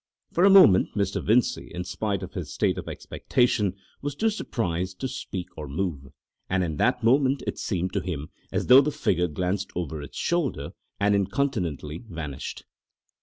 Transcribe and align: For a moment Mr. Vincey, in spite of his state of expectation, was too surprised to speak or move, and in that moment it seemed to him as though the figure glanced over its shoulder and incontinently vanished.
For 0.33 0.43
a 0.43 0.49
moment 0.49 0.95
Mr. 0.95 1.23
Vincey, 1.23 1.69
in 1.71 1.83
spite 1.83 2.23
of 2.23 2.33
his 2.33 2.51
state 2.51 2.79
of 2.79 2.87
expectation, 2.89 3.75
was 4.01 4.15
too 4.15 4.31
surprised 4.31 4.99
to 5.01 5.07
speak 5.07 5.45
or 5.55 5.67
move, 5.67 6.07
and 6.49 6.63
in 6.63 6.77
that 6.77 7.03
moment 7.03 7.43
it 7.45 7.59
seemed 7.59 7.93
to 7.93 7.99
him 8.01 8.29
as 8.51 8.65
though 8.65 8.81
the 8.81 8.91
figure 8.91 9.27
glanced 9.27 9.69
over 9.75 10.01
its 10.01 10.17
shoulder 10.17 10.71
and 10.99 11.13
incontinently 11.13 12.03
vanished. 12.09 12.65